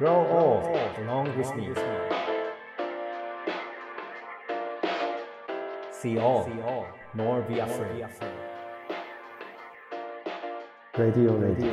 [0.00, 0.64] Grow old
[1.04, 1.74] along with me.
[5.92, 6.48] See all,
[7.14, 8.06] nor be afraid.
[10.96, 11.70] Radio Radio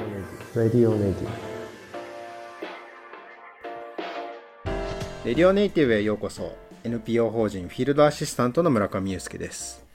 [0.54, 1.30] Radio Radio
[5.24, 9.87] レディオネイティブへようこそ NPO 法人フィールドアシスタントの村上裕介です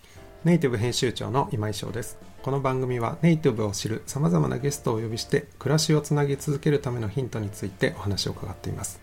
[0.44, 2.18] ネイティブ編集長の今井翔です。
[2.42, 9.00] この番組はネイティブを知るさまざまなゲストをお呼びして暮らしをつなぎ続けるためのヒントについてお話を伺っています。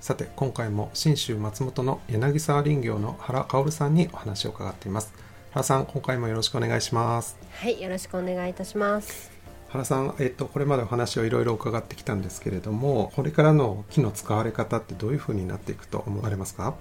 [0.00, 5.12] さて今回も信州松本の柳沢林業の原薫さんにお話を伺っています。
[5.50, 7.36] 原さん今回もよろしくお願いします。
[7.50, 9.32] はい、よろしくお願いいたします。
[9.70, 16.76] 原さん、えっと、これまでお話をいろいろ伺ってきたんですけれどもこれからの木の使われ方ってどういうふうになっていくと思われますか？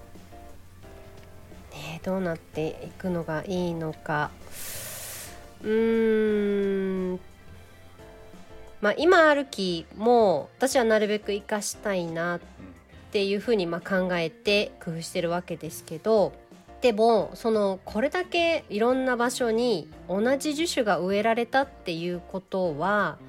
[1.71, 4.31] ね、どうなっていくのがいいのか。
[5.63, 7.20] うーん。
[8.81, 12.40] まあ、今ある木も私はなるべく生かしたいなっ
[13.12, 16.34] ていうふうにまあ考えて工夫してるわけですけど
[16.81, 23.20] でもそのこれだけいろんな場所に同じ樹種が植えられたっていうことは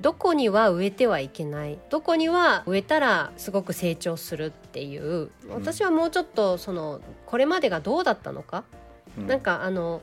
[0.00, 1.78] どこには植えてはいけない。
[1.90, 5.30] どこには植えたらすごく成長するっていう。
[5.50, 8.64] 私はもうちょっとそのこれまでがどうだったのか、
[9.26, 10.00] なんかあの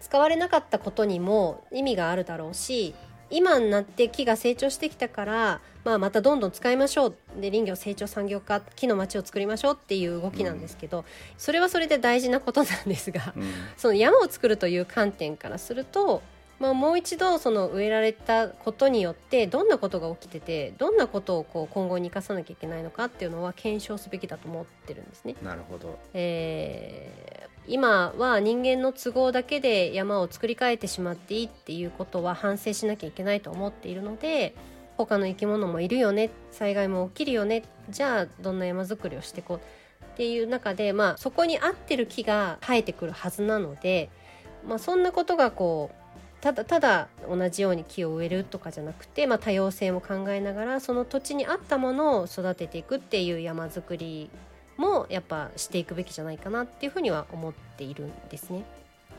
[0.00, 2.94] 使われなかったことにも意味があるだろうし
[3.28, 7.16] 今になって木が成長してきたから、まあ、またどんどん使いましょう。
[7.40, 11.04] で林業成長産業化木の町を作りましょうっていう動きなんですけど、
[11.36, 13.44] それはそれで大事なことなんですが、うん。
[13.76, 16.22] その山を作るという観点からすると、
[16.58, 25.36] まあ、もう一度その植えられたことによってどんなことが起きててどんなことをこう今後に生かさなきゃいけないのかっていうのは検証すべきだと思ってるんですね。
[25.42, 34.54] なるほどえー今は人間の都合だけで山を作り変えてしまっていいっていうことは反省しなきゃいけないと思っているので
[34.96, 39.60] 他の生き物もいるよね災害も起きるよねじゃあどんな山作りをしていこう
[40.04, 44.10] っていう中で、まあ、そこに合ってる木が生えてくるはずなので、
[44.66, 46.05] まあ、そんなことがこう
[46.46, 54.30] ただただ同じように木を植えるとかじゃなくて、まあ、多様性も考えながらその土地に合ったものを育てていくっていう山作り
[54.76, 58.62] もやっぱしていくべきじゃないかなっていうふうには思っているんですね。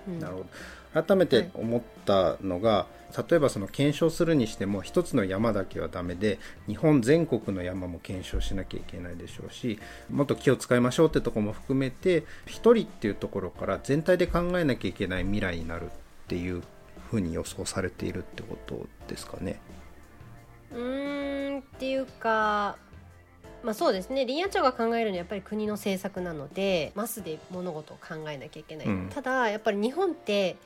[0.08, 0.46] うんなるほ
[0.94, 2.88] ど改めて思ったのが、
[3.30, 9.80] 例えばその検証するにしても一つの山だけはダメで日本全国の山も検証しなきゃいけないでしょうし
[10.10, 15.90] もっと気を使いましょうってとこも含めて一人っていうところから全体で考えなきゃいけない未来になるっ
[16.28, 16.64] ていう
[17.10, 19.60] ふうに予想されているってことですかね。
[20.72, 22.78] うーんっていうか
[23.64, 24.26] まあそうですね。
[24.26, 29.10] 林野庁が考えるのはやっぱり国の政策なのでマスで物事を考えなきゃいけない、うん。
[29.10, 30.58] ただやっぱり日本って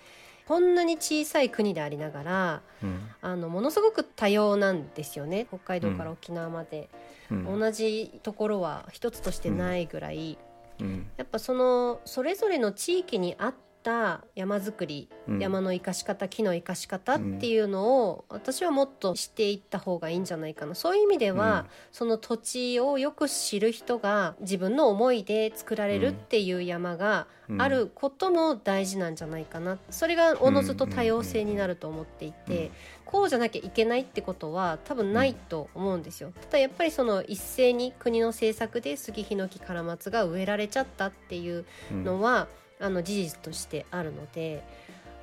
[0.47, 2.99] こんなに小さい国でありながらうん。
[3.21, 5.45] あのものすごく多様なんですよね。
[5.47, 6.89] 北海道から沖縄まで、
[7.29, 7.59] うん。
[7.59, 10.37] 同じところは一つとしてないぐらい、
[10.79, 11.07] うん。
[11.15, 13.53] やっぱそのそれぞれの地域に合っ
[13.83, 15.39] た山作り、うん。
[15.39, 20.75] 山の生かし方木の生かし方っていうのを、私はもっとしていった方がいいんじゃないかな。
[20.75, 21.65] そういう意味では、うん。
[21.91, 27.27] その土地をよく知る人が自分の思いで作られるっていう山が
[27.57, 29.77] あることも大事なんじゃないかな。
[29.89, 32.71] それがおのずと多様性になると思っていて、うん。
[33.05, 36.31] こうじゃなきゃいけないってことは多分ないと思うんですよ。
[36.43, 42.03] ただやっぱりその一斉に国の政策で杉ヒノキカラマツが植えられちゃったっていううん。
[42.05, 42.47] のは、
[42.81, 44.63] あの事実としてあるので、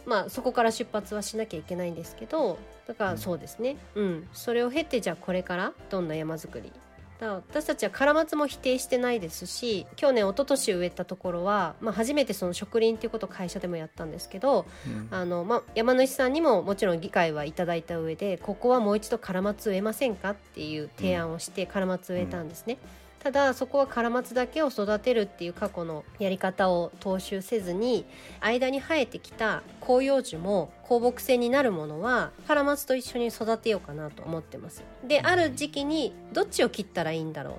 [0.07, 6.73] まあ、そこから出発はしなきゃいけないんですけどだからそうですね、うん、それを経てじゃあこれからどんな山作り。
[7.19, 15.09] だから私たちはカラマツも否定してないですし去年一昨年植えたところは、まあ、初めてその植林っていうことを会社でもやったんですけどうん。
[15.11, 22.79] あの、まあ、山主さんにももちろん議会はいただいた上でここはもう一度カラマツ植えませんかっていう提案をしてカラマツ植えたんですね。
[23.23, 28.05] ただそこはカラマツだけを育てるっていう過去のやり方を踏襲せずに
[28.41, 34.85] 間に生えてきた広葉樹も放牧性になるものはカラマツと一緒に育てようかなと思ってます。
[35.05, 37.59] である時期にどっちを切ったらいいんだろ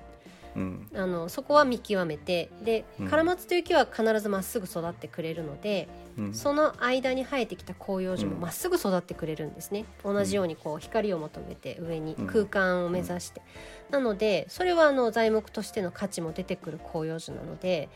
[0.56, 0.60] う。
[0.60, 0.88] うん。
[0.94, 3.08] あのそこは見極めてでうん。
[3.08, 6.34] カラマツという木は必ずまっすぐ育ってくれるので、うん。
[6.34, 8.40] その間に生えてきた広葉樹もうん。
[8.40, 12.26] まっすぐ育ってくれるんですね、同じようにこう光を求めて上にうん。
[12.26, 13.42] 空間を目指して、
[13.90, 17.88] なのでそれはあの材木としての価値も出てくる広葉樹なので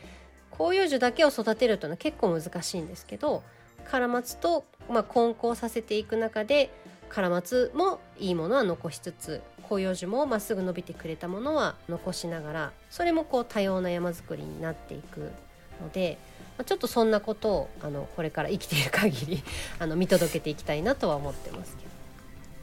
[0.51, 3.43] 広葉樹だけを育てるというのは結構難しいんですけど
[3.85, 6.71] カラマツと、まあ、混交させていく中で
[7.09, 15.31] カラマツもいいものは残しつつ広葉樹もまっすぐ伸びてくれたものは残しながらそれもこう多様な山作りになっていく
[15.81, 16.17] ので、
[16.57, 19.43] まあ、ちょっとそんなことをあのこれから生きている限り
[19.79, 21.95] あの見届けていきたいなとは思ってますけど。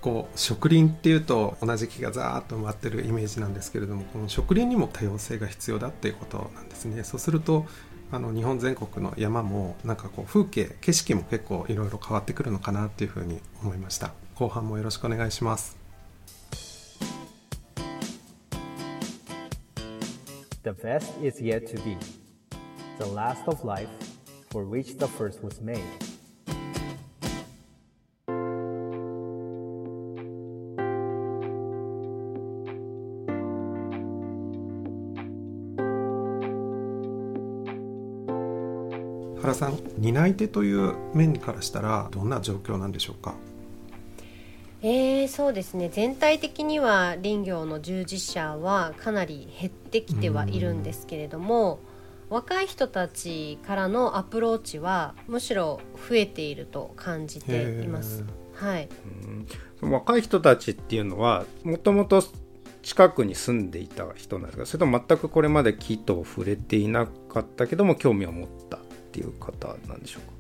[0.01, 7.05] こう植林っていうと同じ木がザーッと埋まってるイメージなんですけれどもこの植林にも多様性が必要だっていうことなんですね。
[7.05, 7.67] そうすると
[8.11, 14.13] あの日本全国の山もなんかこう風景景色も結構いろいろ変わってくるのかなっていうふうに思いました。
[14.35, 15.77] 後半もよろしくお願いします
[23.03, 23.89] The last of life,
[24.53, 25.81] for which the first was made.
[39.41, 43.35] 原さん担い手という面からしたらどんな状況なんでしょうか？
[44.83, 51.81] えー、そうですね全体的には林業の従事者はかなり減ってきてはいるんですけれども
[52.33, 58.25] 若い人たちからのアプローチはむしろ増えていると感じています。
[58.55, 58.89] はい、
[59.81, 62.23] 若い人たちっていうのはもともと
[62.83, 68.81] 近くに住んでいた人なんですかそれとも全くこれまで木と触れていなかったけども興味を持ったっ
[69.13, 70.33] ていう方なんでしょうか？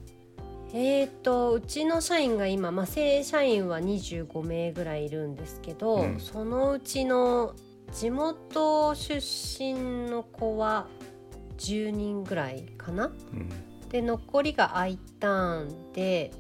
[0.75, 6.21] えーとうちの社員が今、まあ、正社員は25名ぐらいいるんですけど、うん。
[6.21, 7.55] そのうちの
[7.93, 9.75] 地元出身
[10.11, 10.87] の子は
[11.63, 13.07] 10人ぐらいかな？
[13.07, 13.49] うん。
[13.89, 16.33] で残りが I ターンで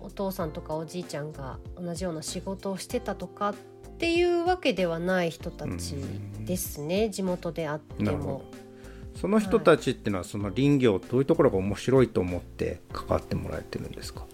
[0.00, 3.54] お父さんとかおじいちゃんが同じような仕事をしてたとかっ
[3.98, 5.94] ていうわけではない人たち
[6.40, 8.42] ですね、地元であっても。
[9.14, 9.20] ど。
[9.20, 14.26] その人たちっていうのはその林業どういうところが面白いと思って関わってもらえてるんですか？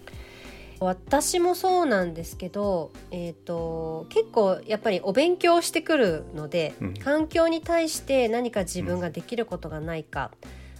[0.85, 10.31] 私もそうなんですけど、えー、と結構やっぱりお勉強してくるので、うん環境に対して何か自分ができることがないか、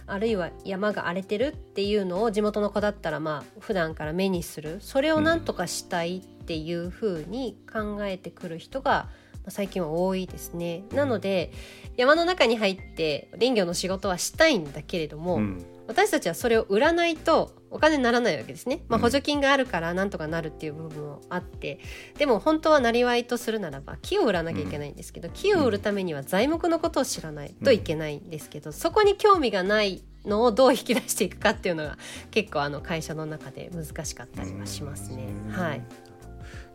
[0.06, 10.84] あるいは山が荒れてるっていうのを地元の子だったらまあ普段から目にするそれをなんとかしたいっていうふうに考えてくる人がまあ最近は多いですね。
[10.92, 11.52] なので
[11.96, 19.02] 山の中に入って林業の仕事はしたいんだけれども、うん私たちはそれを売らないとお金にならないわけですね、まあ、うん。
[19.02, 21.80] 補助金があるからなんとかなるっていう部分もあって。
[22.18, 31.98] でも本当はなりわいとするならば木を売らなきゃいけないんですけど、木を売るためには材木のことを知らないといけないんですけど、そこに興味がないのをどう引き出していくかっていうのが
[32.30, 35.26] 結構あの会社の中で難しかったりはしますね。
[35.48, 35.52] うん。
[35.52, 35.82] はい。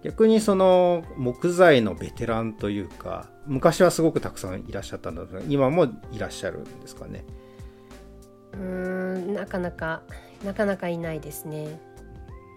[0.03, 7.25] 逆にその木材のベテランというか昔はすごくたくさんいらっしゃったんだけど今もいらっしゃるんですかね
[8.53, 10.01] うんなかなか
[10.43, 11.79] なかなかいないですね。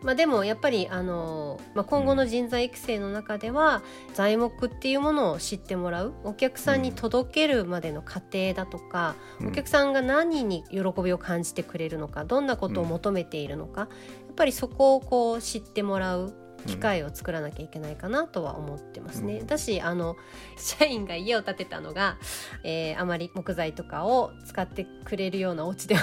[0.02, 3.82] まあ、でもやっぱりあの、まあ、今後の人材育成の中では
[4.14, 9.14] 材木っていうものを知ってもらうお客さんに届けるまでの過程だとか、
[9.46, 16.32] お客さんが何に喜びを感じてくれるのかどんなことを求めているのか、やっぱりそこをこう知ってもらう
[16.66, 19.38] 機会を作らなきゃいけないかなとは思ってますね。
[19.38, 19.46] うん。
[19.46, 20.16] だしあの
[20.56, 22.18] 社員が家を建てたのが、
[22.64, 26.02] えーあまり木材とかを使ってくれるようなお家では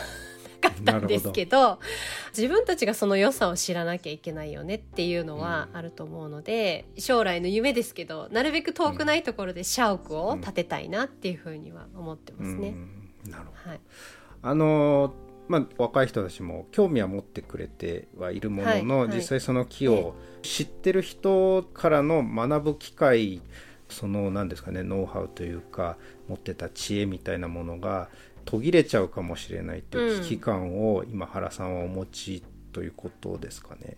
[0.62, 1.80] なかったんですけど
[2.36, 12.70] 自分たちがその良さを知らなきゃいけないよねっていうのはあると思うので、将来の夢ですけどなるべく遠くないところで社屋を建てたいなっていうふうには思ってますね。
[12.70, 13.32] うん。
[13.32, 13.70] なるほど。
[13.70, 13.80] はい、
[14.42, 15.14] あの
[15.48, 19.18] まあ、若い人たちも興味は持ってくれてはいるものの、はいはい。
[19.18, 23.42] 実際その木を知ってる人からの学ぶ機会
[23.90, 28.10] その何ですかねノウハウというか持ってた知恵みたいなものが
[28.46, 33.98] 途切れちゃうかもしれないっていう危機感を今原さんはお持ちということですかね。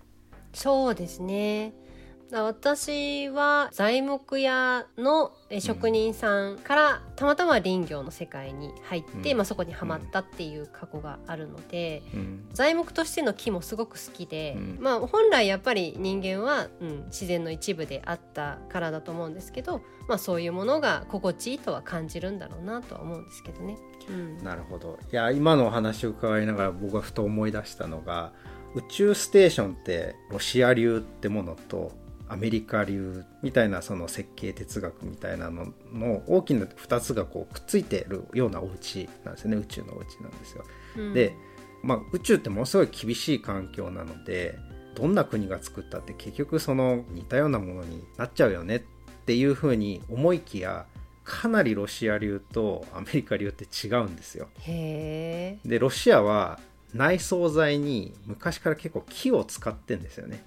[0.53, 1.75] そうですねだ
[2.31, 9.37] 私は材木屋のえ職人さんからたまたま林業の世界に入って、うん。
[9.37, 12.49] まあ、そこにはまったっていう過去があるので、うん。
[12.53, 14.77] 材木としての木もすごく好きで、うん。
[14.79, 23.77] まあ、本来やっぱり人間は、うん、自然の一部であったからだと思うんですけど、まあ、そういうものが心地いいとは感じるんだろうなとは思うんですけどね。
[24.07, 24.37] うん。
[24.43, 24.99] なるほど。
[25.11, 28.33] いや今のお話を伺いながら僕がふと思い出したのが
[28.75, 31.91] 宇宙ステーションってロシア流ってものと
[32.29, 40.63] アメリカ流みたいなその設計哲学みたいなのの大きな2つがこうくっついてるようなお家なんですよね宇宙のお家なんですよ。
[40.97, 41.35] うんで、
[41.81, 44.57] まあ、宇宙ってものすごい厳しい環境なので
[44.95, 48.79] どんな国が作ったって結局その似たようなものになっちゃうよねっ
[49.25, 50.85] ていうふうに思いきや
[51.23, 54.49] かなりロシア流とアメリカ流って違うんですよ。
[55.63, 56.59] でロシアは
[56.93, 60.43] 内装材に昔から結構木を使ってんですよね。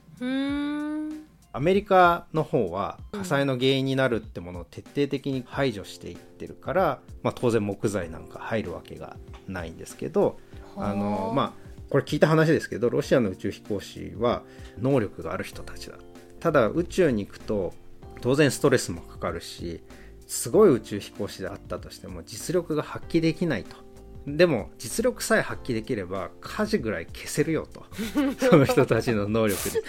[1.55, 9.17] アメリカの方は火災の原因になるってものを徹底的に排除していってるから、まあ、当然木材なんか入るわけが
[9.47, 10.39] ないんですけど
[10.77, 11.53] あのまあ
[11.91, 14.43] これ聞いた話ですけどロシアの宇宙飛行士は
[14.81, 15.99] 能力がある人たちだ。
[16.41, 17.75] ただ宇宙に行くと
[18.23, 19.83] 当然ストレスもかかるし
[20.27, 23.77] すごい宇宙飛行士であったとしても実力が発揮できないと
[24.27, 27.85] でも実力さえ発揮できれば火事ぐらい消せるよと。
[28.39, 29.83] その人たちの能力で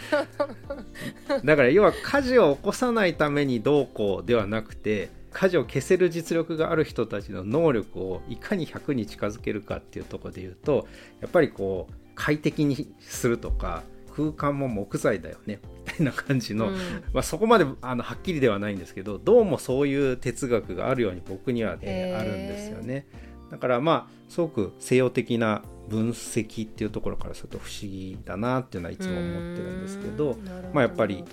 [1.45, 10.87] だから要は火事を起こさないためにどうこうではなくて火事を消せる実力がある人たちの能力をいかに100に近づけるかっていうところで言うと
[11.21, 13.83] やっぱりこう快適にするとか
[14.15, 16.75] 空間も木材だよねみたいな感じの、うん。
[17.13, 22.19] まあ、そこまであのはっきりではないんですけどどうもそういう哲学があるように僕には、へー。
[22.19, 23.07] あるんですよね。
[23.53, 30.38] だからまあすごく西洋的な分析っていうところからすると不思議だなっていうのはいつも思ってるんですけど
[30.74, 31.24] まあやっぱり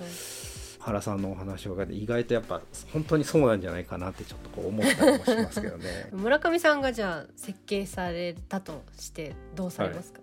[0.81, 2.61] 原さんのお話を伺って意外とやっぱ
[2.93, 6.09] 本当にそうなんじゃないかなってちょっとこう思ったりもしますけどね。
[6.13, 10.21] 村上さんがじゃあ設計されたとしてどうされますか、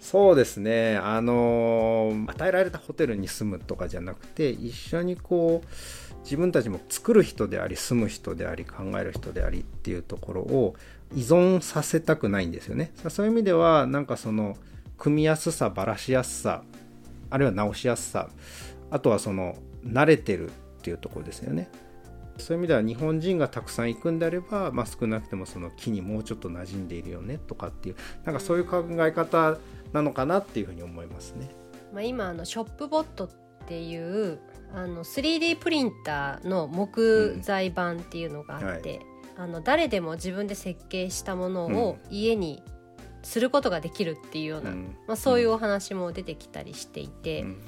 [0.00, 0.96] そうですね。
[0.96, 5.66] あのー与えられたホテルに住むとかじゃなくて一緒にこう
[6.24, 10.74] 自分たちも作る人であり住む人であり考える人でありっていうところを
[11.14, 12.92] 依存させたくないんですよね。
[13.08, 14.56] そういう意味ではなんかその
[14.98, 16.62] 組みやすさばらしやすさ
[17.30, 18.28] あるいは直しやすさ
[18.90, 20.50] あとはその慣れてるっ
[20.82, 21.68] ていうところですよね。
[22.38, 29.58] そういう意味では日本人がたくさん行くんであれば、まあ、少なくてもその木にもうちょっと馴染んでいるよねとかっていうなんかそういう考え方
[29.92, 31.50] なのかなっていうふうに思いますね。
[31.92, 33.30] まあ、今あのショップボットっ
[33.66, 34.38] ていう
[34.74, 39.00] あの 3D プリンターの木材版っていうのがあって、
[39.36, 42.62] あの誰でも自分で設計したものを家に
[43.22, 44.96] することができるっていうような、うん。
[45.06, 47.62] まあ、そういうお話も出てきたりしていて、うん。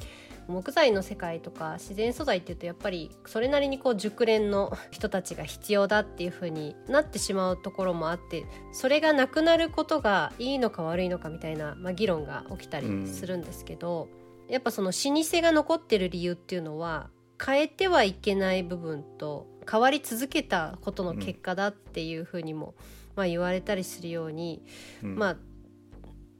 [0.46, 14.08] 木材の世界とか自然素材っていうとやっぱりそれなりにこう熟練の人たちが必要だっていう風になってしまうところもあってそれがなくなることがいいのか悪いのかみたいな、まあ、議論が起きたりするんですけど、
[14.48, 17.10] やっぱその老舗が残ってる理由っていうのは
[17.44, 22.74] 変えてはいけない部分と変わり続けたことの結果だっていう風にも、
[23.16, 24.62] まあ、言われたりするように、
[25.02, 25.16] うん。
[25.16, 25.36] まあ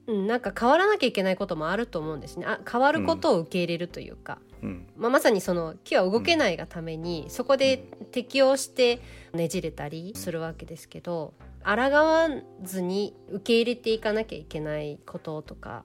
[0.06, 2.44] うんなんか変わらなきゃいけないこともあると思うんですね。
[2.46, 4.86] あ変わることを受け入れるというか、うん。
[4.98, 7.78] まあ、まさにその木は動けないがために、そこで
[8.12, 9.00] 適応して
[9.32, 11.32] ねじれたりするわけですけど
[11.64, 12.28] 抗わ
[12.62, 15.84] ずに受け入れていかなきゃいけないこととか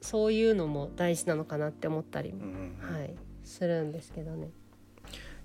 [0.00, 3.14] そういうのも大事なのかなって思ったりも、うんはい、
[3.44, 4.50] するんですけどね。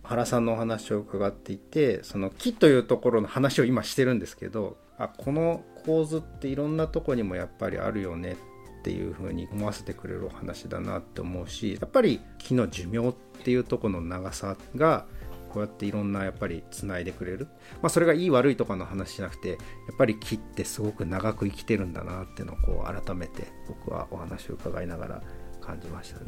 [0.04, 8.36] 原さんのお話を伺っていてその木というところの話を今してるんですけどあこの構図っていろんなとこにもやっぱりあるよね
[8.80, 15.06] っていうふうに思わせてくれるお話だなって思うしやっぱり木の寿命っていうところの長さが
[15.54, 17.48] こうやっていろんなやっぱりつないでくれる、
[17.82, 19.58] まあ、それがいい悪いとかの話じゃなくてやっ
[19.98, 25.24] ぱり木ってすごく長く生きてるんだなっていうのをこう改めて僕はお話を伺いながら
[25.62, 26.26] 感じましたね。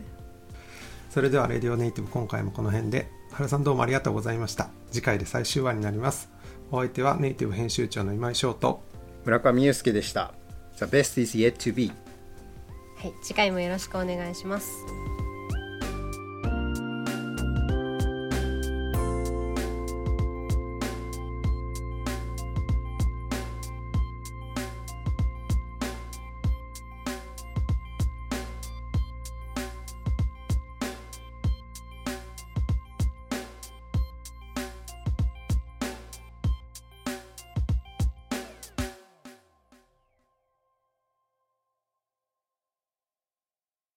[1.09, 6.29] それではレディオネイティブ今回もこの辺で原さんどうもありがとうございました次回で最終話になります
[6.71, 8.83] お相手はネイティブ編集長の今井翔と
[9.25, 10.33] 村上祐介でした。
[10.77, 11.91] The best is yet to be.
[12.97, 14.69] はい、次回もよろしくお願いします。